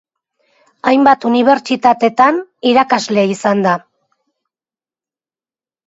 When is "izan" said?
3.37-3.65